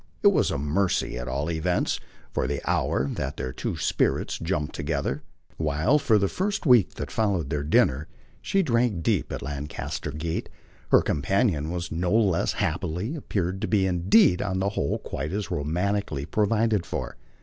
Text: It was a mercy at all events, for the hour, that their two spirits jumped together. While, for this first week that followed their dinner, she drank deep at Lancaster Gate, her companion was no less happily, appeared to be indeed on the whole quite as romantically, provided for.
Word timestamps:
It 0.23 0.29
was 0.29 0.49
a 0.49 0.57
mercy 0.57 1.15
at 1.19 1.27
all 1.27 1.51
events, 1.51 1.99
for 2.33 2.47
the 2.47 2.59
hour, 2.67 3.05
that 3.07 3.37
their 3.37 3.53
two 3.53 3.77
spirits 3.77 4.39
jumped 4.39 4.73
together. 4.73 5.21
While, 5.57 5.99
for 5.99 6.17
this 6.17 6.31
first 6.31 6.65
week 6.65 6.95
that 6.95 7.11
followed 7.11 7.51
their 7.51 7.61
dinner, 7.61 8.07
she 8.41 8.63
drank 8.63 9.03
deep 9.03 9.31
at 9.31 9.43
Lancaster 9.43 10.09
Gate, 10.09 10.49
her 10.89 11.03
companion 11.03 11.69
was 11.69 11.91
no 11.91 12.11
less 12.15 12.53
happily, 12.53 13.15
appeared 13.15 13.61
to 13.61 13.67
be 13.67 13.85
indeed 13.85 14.41
on 14.41 14.57
the 14.57 14.69
whole 14.69 14.97
quite 14.97 15.31
as 15.33 15.51
romantically, 15.51 16.25
provided 16.25 16.83
for. 16.83 17.15